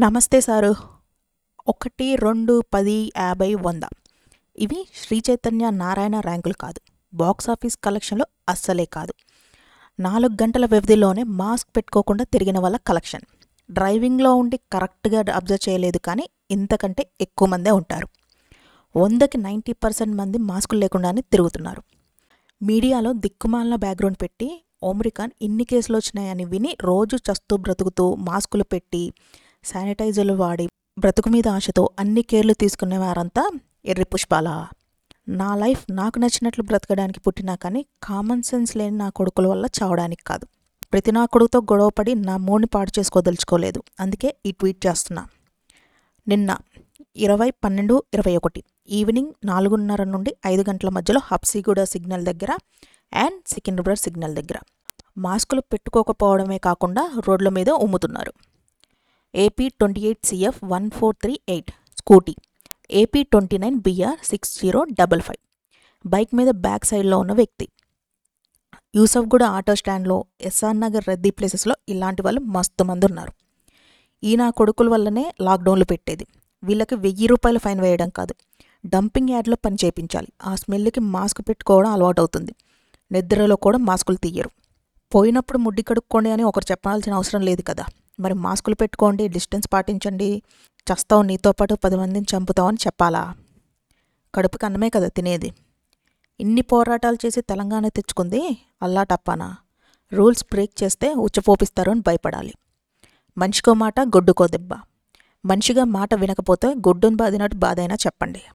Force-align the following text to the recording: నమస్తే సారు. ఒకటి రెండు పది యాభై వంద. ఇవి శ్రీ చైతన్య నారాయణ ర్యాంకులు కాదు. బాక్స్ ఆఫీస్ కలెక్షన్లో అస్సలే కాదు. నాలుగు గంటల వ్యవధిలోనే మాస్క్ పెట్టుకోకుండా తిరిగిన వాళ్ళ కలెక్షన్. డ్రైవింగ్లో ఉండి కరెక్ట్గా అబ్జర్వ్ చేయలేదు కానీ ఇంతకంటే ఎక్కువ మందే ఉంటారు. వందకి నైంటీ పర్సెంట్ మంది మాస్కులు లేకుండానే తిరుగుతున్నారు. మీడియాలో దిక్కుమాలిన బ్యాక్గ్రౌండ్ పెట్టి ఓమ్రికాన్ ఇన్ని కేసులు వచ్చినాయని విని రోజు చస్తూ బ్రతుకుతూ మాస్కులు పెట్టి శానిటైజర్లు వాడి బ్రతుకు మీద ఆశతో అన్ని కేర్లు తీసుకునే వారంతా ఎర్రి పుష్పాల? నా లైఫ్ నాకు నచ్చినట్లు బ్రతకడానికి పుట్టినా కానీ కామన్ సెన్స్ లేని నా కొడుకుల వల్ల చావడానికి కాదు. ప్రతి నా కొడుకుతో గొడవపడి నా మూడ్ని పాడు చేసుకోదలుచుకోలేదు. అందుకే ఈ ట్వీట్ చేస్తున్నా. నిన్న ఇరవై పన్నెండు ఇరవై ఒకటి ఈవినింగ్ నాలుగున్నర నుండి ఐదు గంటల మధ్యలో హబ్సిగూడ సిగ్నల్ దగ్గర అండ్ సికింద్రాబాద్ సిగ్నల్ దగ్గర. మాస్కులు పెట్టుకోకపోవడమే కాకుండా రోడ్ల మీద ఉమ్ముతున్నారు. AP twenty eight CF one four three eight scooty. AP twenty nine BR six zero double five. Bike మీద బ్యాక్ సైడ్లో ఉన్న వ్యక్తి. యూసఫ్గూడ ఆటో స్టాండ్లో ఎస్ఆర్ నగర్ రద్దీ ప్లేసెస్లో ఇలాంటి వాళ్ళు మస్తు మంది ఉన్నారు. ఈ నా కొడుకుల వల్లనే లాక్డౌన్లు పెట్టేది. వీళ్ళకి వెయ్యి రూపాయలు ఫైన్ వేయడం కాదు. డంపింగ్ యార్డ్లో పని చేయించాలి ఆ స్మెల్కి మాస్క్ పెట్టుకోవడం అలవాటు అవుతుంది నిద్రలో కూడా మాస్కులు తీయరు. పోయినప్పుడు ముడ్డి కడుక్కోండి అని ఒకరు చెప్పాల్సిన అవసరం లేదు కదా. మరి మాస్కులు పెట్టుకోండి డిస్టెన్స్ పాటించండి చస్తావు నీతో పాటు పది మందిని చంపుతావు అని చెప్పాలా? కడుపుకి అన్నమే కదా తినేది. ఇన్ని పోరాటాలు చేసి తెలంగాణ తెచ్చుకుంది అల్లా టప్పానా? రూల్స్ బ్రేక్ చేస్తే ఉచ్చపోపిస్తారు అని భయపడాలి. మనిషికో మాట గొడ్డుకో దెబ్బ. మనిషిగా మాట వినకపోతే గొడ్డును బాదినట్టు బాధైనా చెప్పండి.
నమస్తే 0.00 0.40
సారు. 0.40 0.74
ఒకటి 1.68 2.16
రెండు 2.16 2.62
పది 2.74 3.12
యాభై 3.16 3.54
వంద. 3.54 3.82
ఇవి 4.58 4.88
శ్రీ 4.94 5.22
చైతన్య 5.30 5.70
నారాయణ 5.70 6.20
ర్యాంకులు 6.20 6.52
కాదు. 6.52 6.80
బాక్స్ 7.14 7.50
ఆఫీస్ 7.50 7.76
కలెక్షన్లో 7.84 8.26
అస్సలే 8.48 8.84
కాదు. 8.84 9.14
నాలుగు 10.00 10.42
గంటల 10.42 10.66
వ్యవధిలోనే 10.66 11.22
మాస్క్ 11.22 11.76
పెట్టుకోకుండా 11.76 12.24
తిరిగిన 12.24 12.58
వాళ్ళ 12.58 12.76
కలెక్షన్. 12.76 13.20
డ్రైవింగ్లో 13.70 14.34
ఉండి 14.34 14.56
కరెక్ట్గా 14.56 15.24
అబ్జర్వ్ 15.34 15.68
చేయలేదు 15.68 15.98
కానీ 15.98 16.28
ఇంతకంటే 16.50 17.10
ఎక్కువ 17.20 17.48
మందే 17.48 17.70
ఉంటారు. 17.70 18.08
వందకి 18.98 19.38
నైంటీ 19.38 19.72
పర్సెంట్ 19.72 20.16
మంది 20.16 20.38
మాస్కులు 20.38 20.80
లేకుండానే 20.80 21.20
తిరుగుతున్నారు. 21.20 21.82
మీడియాలో 22.62 23.12
దిక్కుమాలిన 23.12 23.74
బ్యాక్గ్రౌండ్ 23.74 24.22
పెట్టి 24.22 24.64
ఓమ్రికాన్ 24.82 25.30
ఇన్ని 25.42 25.64
కేసులు 25.64 25.96
వచ్చినాయని 25.96 26.44
విని 26.44 26.76
రోజు 26.80 27.16
చస్తూ 27.16 27.56
బ్రతుకుతూ 27.56 28.14
మాస్కులు 28.14 28.62
పెట్టి 28.62 29.12
శానిటైజర్లు 29.68 30.32
వాడి 30.32 30.66
బ్రతుకు 30.98 31.28
మీద 31.28 31.48
ఆశతో 31.48 31.90
అన్ని 31.98 32.22
కేర్లు 32.22 32.52
తీసుకునే 32.52 32.98
వారంతా 32.98 33.42
ఎర్రి 33.84 34.04
పుష్పాల? 34.04 34.48
నా 35.28 35.56
లైఫ్ 35.56 35.82
నాకు 35.90 36.18
నచ్చినట్లు 36.18 36.62
బ్రతకడానికి 36.64 37.20
పుట్టినా 37.20 37.54
కానీ 37.54 37.86
కామన్ 38.02 38.42
సెన్స్ 38.42 38.76
లేని 38.76 38.96
నా 38.96 39.08
కొడుకుల 39.08 39.46
వల్ల 39.46 39.66
చావడానికి 39.78 40.24
కాదు. 40.24 40.46
ప్రతి 40.92 41.12
నా 41.12 41.24
కొడుకుతో 41.24 41.58
గొడవపడి 41.60 42.14
నా 42.14 42.36
మూడ్ని 42.36 42.68
పాడు 42.74 42.92
చేసుకోదలుచుకోలేదు. 42.98 43.82
అందుకే 44.00 44.36
ఈ 44.46 44.52
ట్వీట్ 44.52 44.86
చేస్తున్నా. 44.86 45.26
నిన్న 46.28 46.56
ఇరవై 47.16 47.50
పన్నెండు 47.50 48.02
ఇరవై 48.14 48.36
ఒకటి 48.36 48.62
ఈవినింగ్ 48.88 49.32
నాలుగున్నర 49.44 50.04
నుండి 50.04 50.36
ఐదు 50.46 50.64
గంటల 50.70 50.88
మధ్యలో 50.88 51.20
హబ్సిగూడ 51.24 51.82
సిగ్నల్ 51.82 52.24
దగ్గర 52.24 52.52
అండ్ 53.12 53.40
సికింద్రాబాద్ 53.48 53.98
సిగ్నల్ 53.98 54.34
దగ్గర. 54.34 54.58
మాస్కులు 55.18 55.60
పెట్టుకోకపోవడమే 55.60 56.58
కాకుండా 56.58 57.04
రోడ్ల 57.28 57.48
మీద 57.48 57.70
ఉమ్ముతున్నారు. 57.70 58.32
AP 59.44 59.68
twenty 59.68 60.00
eight 60.00 60.26
CF 60.26 60.58
one 60.64 60.86
four 60.90 61.16
three 61.22 61.40
eight 61.48 61.70
scooty. 61.98 62.34
AP 62.90 63.20
twenty 63.22 63.58
nine 63.58 63.76
BR 63.86 64.18
six 64.24 64.52
zero 64.60 64.80
double 65.00 65.20
five. 65.20 65.40
Bike 66.06 66.32
మీద 66.38 66.50
బ్యాక్ 66.64 66.84
సైడ్లో 66.84 67.18
ఉన్న 67.18 67.32
వ్యక్తి. 67.32 67.66
యూసఫ్గూడ 68.96 69.42
ఆటో 69.56 69.74
స్టాండ్లో 69.74 70.16
ఎస్ఆర్ 70.40 70.80
నగర్ 70.80 71.04
రద్దీ 71.08 71.30
ప్లేసెస్లో 71.30 71.74
ఇలాంటి 71.88 72.22
వాళ్ళు 72.22 72.40
మస్తు 72.40 72.84
మంది 72.84 73.06
ఉన్నారు. 73.06 73.32
ఈ 74.24 74.36
నా 74.36 74.50
కొడుకుల 74.50 74.88
వల్లనే 74.88 75.24
లాక్డౌన్లు 75.40 75.84
పెట్టేది. 75.84 76.26
వీళ్ళకి 76.64 76.94
వెయ్యి 76.94 77.26
రూపాయలు 77.26 77.58
ఫైన్ 77.58 77.80
వేయడం 77.80 78.08
కాదు. 78.08 78.34
డంపింగ్ 78.86 79.30
యార్డ్లో 79.30 79.56
పని 79.64 79.76
చేయించాలి 79.84 80.30
ఆ 80.46 80.54
స్మెల్కి 80.54 81.00
మాస్క్ 81.14 81.42
పెట్టుకోవడం 81.48 81.90
అలవాటు 81.90 82.20
అవుతుంది 82.20 82.52
నిద్రలో 83.12 83.56
కూడా 83.56 83.78
మాస్కులు 83.78 84.16
తీయరు. 84.16 84.50
పోయినప్పుడు 85.14 85.58
ముడ్డి 85.58 85.82
కడుక్కోండి 85.82 86.30
అని 86.30 86.42
ఒకరు 86.42 86.66
చెప్పాల్సిన 86.70 87.12
అవసరం 87.14 87.40
లేదు 87.40 87.62
కదా. 87.62 87.84
మరి 88.20 88.34
మాస్కులు 88.34 88.74
పెట్టుకోండి 88.74 89.28
డిస్టెన్స్ 89.28 89.68
పాటించండి 89.72 90.42
చస్తావు 90.86 91.22
నీతో 91.22 91.52
పాటు 91.52 91.74
పది 91.74 91.96
మందిని 91.96 92.26
చంపుతావు 92.36 92.68
అని 92.68 92.78
చెప్పాలా? 92.86 93.34
కడుపుకి 94.34 94.66
అన్నమే 94.66 94.90
కదా 94.90 95.08
తినేది. 95.08 95.52
ఇన్ని 96.40 96.62
పోరాటాలు 96.62 97.18
చేసి 97.26 97.40
తెలంగాణ 97.40 97.88
తెచ్చుకుంది 97.88 98.58
అల్లా 98.82 99.02
టప్పానా? 99.02 99.56
రూల్స్ 100.12 100.44
బ్రేక్ 100.44 100.82
చేస్తే 100.82 101.14
ఉచ్చపోపిస్తారు 101.14 101.90
అని 101.90 102.00
భయపడాలి. 102.00 102.54
మనిషికో 103.38 103.74
మాట 103.74 104.00
గొడ్డుకో 104.00 104.46
దెబ్బ. 104.46 104.74
మనిషిగా 105.44 105.84
మాట 105.84 106.14
వినకపోతే 106.14 106.68
గొడ్డును 106.68 107.16
బాదినట్టు 107.16 107.56
బాధైనా 107.56 107.94
చెప్పండి. 107.94 108.42